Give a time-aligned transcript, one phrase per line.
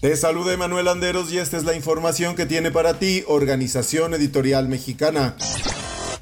[0.00, 4.68] Te saluda Emanuel Anderos y esta es la información que tiene para ti Organización Editorial
[4.68, 5.34] Mexicana.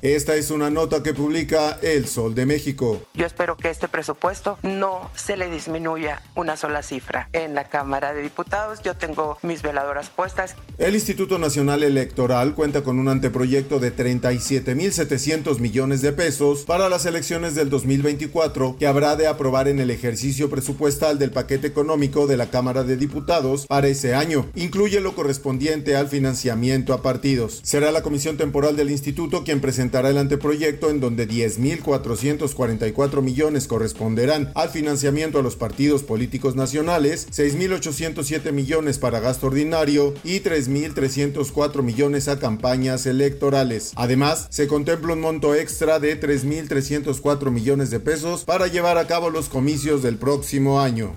[0.02, 3.02] Esta es una nota que publica El Sol de México.
[3.14, 7.30] Yo espero que este presupuesto no se le disminuya una sola cifra.
[7.32, 10.54] En la Cámara de Diputados yo tengo mis veladoras puestas.
[10.76, 17.06] El Instituto Nacional Electoral cuenta con un anteproyecto de 37.700 millones de pesos para las
[17.06, 22.36] elecciones del 2024 que habrá de aprobar en el ejercicio presupuestal del paquete económico de
[22.36, 24.46] la Cámara de Diputados para ese año.
[24.54, 27.60] Incluye lo correspondiente al financiamiento a partidos.
[27.62, 33.68] Será la Comisión Temporal del Instituto quien presente presentará el anteproyecto en donde 10.444 millones
[33.68, 41.82] corresponderán al financiamiento a los partidos políticos nacionales, 6.807 millones para gasto ordinario y 3.304
[41.82, 43.92] millones a campañas electorales.
[43.94, 49.30] Además, se contempla un monto extra de 3.304 millones de pesos para llevar a cabo
[49.30, 51.16] los comicios del próximo año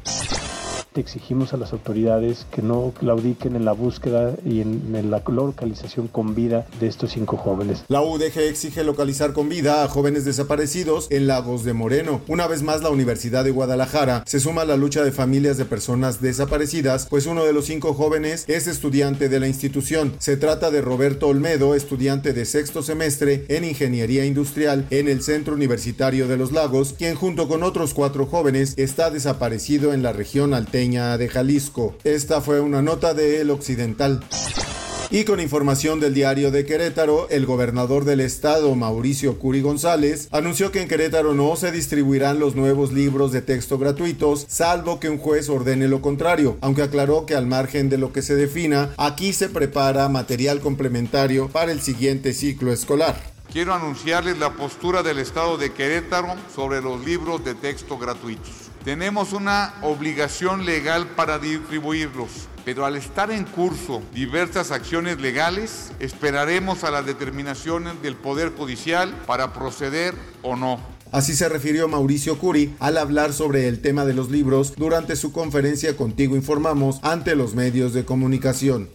[0.95, 6.35] exigimos a las autoridades que no claudiquen en la búsqueda y en, la localización con
[6.35, 7.83] vida de estos cinco jóvenes.
[7.87, 12.21] La UDG exige localizar con vida a jóvenes desaparecidos en Lagos de Moreno.
[12.27, 15.65] Una vez más, la Universidad de Guadalajara se suma a la lucha de familias de
[15.65, 20.13] personas desaparecidas, pues uno de los cinco jóvenes es estudiante de la institución.
[20.19, 25.53] Se trata de Roberto Olmedo, estudiante de sexto semestre en Ingeniería Industrial en el Centro
[25.53, 30.53] Universitario de los Lagos, quien junto con otros cuatro jóvenes está desaparecido en la región
[30.79, 31.97] de Jalisco.
[32.05, 34.21] Esta fue una nota de El Occidental.
[35.11, 40.71] Y con información del diario de Querétaro, el gobernador del estado, Mauricio Curi González, anunció
[40.71, 45.17] que en Querétaro no se distribuirán los nuevos libros de texto gratuitos, salvo que un
[45.17, 49.33] juez ordene lo contrario, aunque aclaró que al margen de lo que se defina, aquí
[49.33, 53.21] se prepara material complementario para el siguiente ciclo escolar.
[53.51, 58.68] Quiero anunciarles la postura del estado de Querétaro sobre los libros de texto gratuitos.
[58.89, 66.83] Tenemos una obligación legal para distribuirlos, pero al estar en curso diversas acciones legales, esperaremos
[66.83, 70.79] a las determinaciones del Poder Judicial para proceder o no.
[71.11, 75.31] Así se refirió Mauricio Curi al hablar sobre el tema de los libros durante su
[75.31, 78.89] conferencia Contigo Informamos ante los medios de comunicación.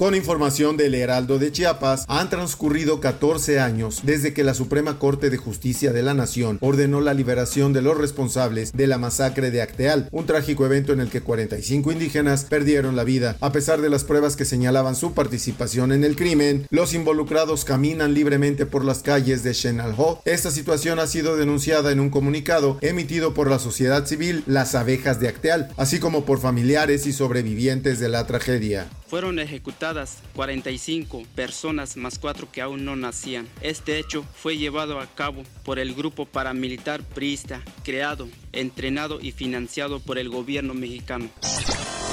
[0.00, 5.28] Con información del Heraldo de Chiapas, han transcurrido 14 años desde que la Suprema Corte
[5.28, 9.60] de Justicia de la Nación ordenó la liberación de los responsables de la masacre de
[9.60, 13.36] Acteal, un trágico evento en el que 45 indígenas perdieron la vida.
[13.42, 18.14] A pesar de las pruebas que señalaban su participación en el crimen, los involucrados caminan
[18.14, 20.22] libremente por las calles de Shenalho.
[20.24, 25.20] Esta situación ha sido denunciada en un comunicado emitido por la sociedad civil Las Abejas
[25.20, 28.88] de Acteal, así como por familiares y sobrevivientes de la tragedia.
[29.10, 33.48] Fueron ejecutadas 45 personas más cuatro que aún no nacían.
[33.60, 39.98] Este hecho fue llevado a cabo por el grupo paramilitar priista, creado, entrenado y financiado
[39.98, 41.28] por el gobierno mexicano.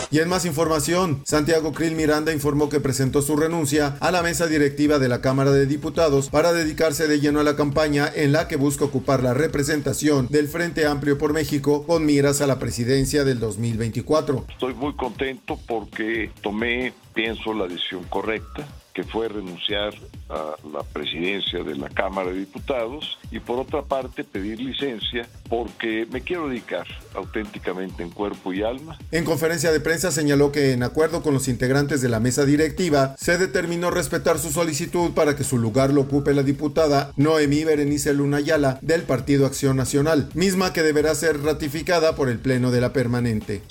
[0.09, 4.47] Y en más información, Santiago Krill Miranda informó que presentó su renuncia a la mesa
[4.47, 8.47] directiva de la Cámara de Diputados para dedicarse de lleno a la campaña en la
[8.47, 13.25] que busca ocupar la representación del Frente Amplio por México con miras a la presidencia
[13.25, 14.45] del 2024.
[14.49, 18.63] Estoy muy contento porque tomé, pienso, la decisión correcta
[18.93, 19.93] que fue renunciar
[20.29, 26.07] a la presidencia de la Cámara de Diputados y por otra parte pedir licencia porque
[26.11, 26.85] me quiero dedicar
[27.15, 28.97] auténticamente en cuerpo y alma.
[29.11, 33.15] En conferencia de prensa señaló que en acuerdo con los integrantes de la mesa directiva
[33.17, 38.13] se determinó respetar su solicitud para que su lugar lo ocupe la diputada Noemí Berenice
[38.13, 42.81] Luna Ayala del Partido Acción Nacional, misma que deberá ser ratificada por el Pleno de
[42.81, 43.63] la Permanente.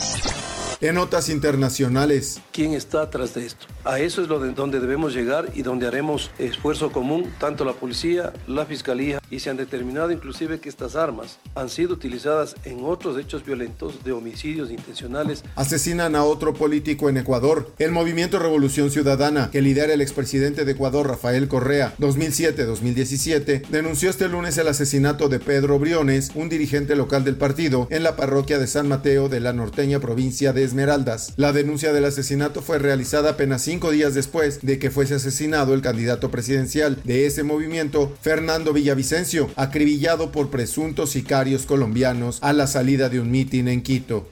[0.83, 2.39] En notas internacionales.
[2.53, 3.67] ¿Quién está atrás de esto?
[3.85, 7.73] A eso es lo de donde debemos llegar y donde haremos esfuerzo común, tanto la
[7.73, 12.85] policía, la fiscalía, y se han determinado inclusive que estas armas han sido utilizadas en
[12.85, 15.45] otros hechos violentos de homicidios intencionales.
[15.55, 17.73] Asesinan a otro político en Ecuador.
[17.79, 24.29] El movimiento Revolución Ciudadana, que lidera el expresidente de Ecuador, Rafael Correa, 2007-2017, denunció este
[24.29, 28.67] lunes el asesinato de Pedro Briones, un dirigente local del partido, en la parroquia de
[28.67, 31.33] San Mateo de la norteña provincia de Esmeraldas.
[31.37, 35.81] La denuncia del asesinato fue realizada apenas cinco días después de que fuese asesinado el
[35.81, 43.09] candidato presidencial de ese movimiento, Fernando Villavicencio, acribillado por presuntos sicarios colombianos a la salida
[43.09, 44.29] de un mitin en Quito.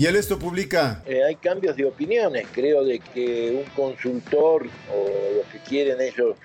[0.00, 1.02] Y él esto publica.
[1.06, 2.46] Eh, hay cambios de opiniones.
[2.52, 6.36] Creo de que un consultor o lo que quieren ellos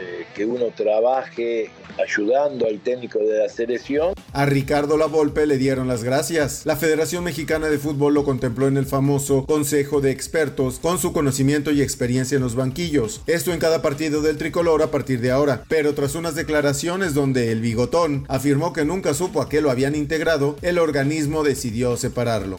[0.00, 1.70] eh, que uno trabaje
[2.02, 4.14] ayudando al técnico de la selección.
[4.32, 6.64] A Ricardo Lavolpe le dieron las gracias.
[6.64, 11.12] La Federación Mexicana de Fútbol lo contempló en el famoso Consejo de Expertos con su
[11.12, 13.20] conocimiento y experiencia en los banquillos.
[13.26, 15.64] Esto en cada partido del tricolor a partir de ahora.
[15.68, 19.94] Pero tras unas declaraciones donde el bigotón afirmó que nunca supo a qué lo habían
[19.94, 22.56] integrado, el organismo decidió separarlo.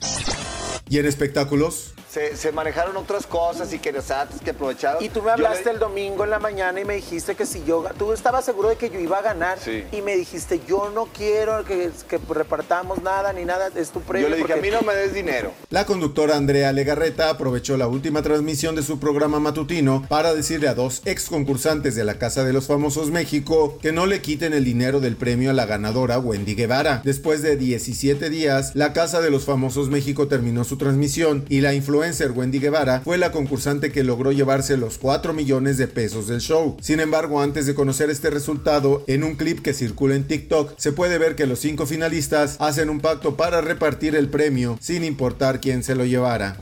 [0.90, 1.94] ¿Y en espectáculos?
[2.12, 5.04] Se, manejaron otras cosas y que antes que aprovecharon.
[5.04, 7.86] Y tú me hablaste el domingo en la mañana y me dijiste que si yo,
[7.98, 9.58] tú estabas seguro de que yo iba a ganar
[9.92, 11.92] y me dijiste, yo no quiero que,
[12.30, 14.28] repartamos nada ni nada, es tu premio.
[14.28, 15.52] Yo le dije, a mí no me des dinero.
[15.70, 20.74] La conductora Andrea Legarreta aprovechó la última transmisión de su programa matutino para decirle a
[20.74, 24.66] dos ex concursantes de la Casa de los Famosos México que no le quiten el
[24.66, 27.02] dinero del premio a la ganadora Wendy Guevara.
[27.06, 31.74] Después de 17 días, la Casa de los Famosos México terminó su transmisión y la
[31.74, 36.42] influencia Wendy Guevara fue la concursante que logró llevarse los 4 millones de pesos del
[36.42, 36.76] show.
[36.82, 40.94] Sin embargo, antes de conocer este resultado, en un clip que circula en TikTok, se
[40.94, 45.62] puede ver que los cinco finalistas hacen un pacto para repartir el premio sin importar
[45.62, 46.58] quién se lo llevara.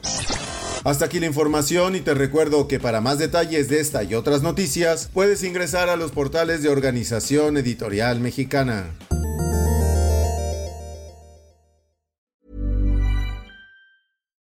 [0.83, 4.42] Hasta aquí la información y te recuerdo que para más detalles de esta y otras
[4.42, 8.94] noticias puedes ingresar a los portales de Organización Editorial Mexicana.